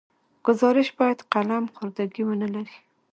ګزارش 0.45 0.89
باید 0.99 1.19
قلم 1.33 1.65
خوردګي 1.75 2.23
ونه 2.25 2.47
لري. 2.53 2.77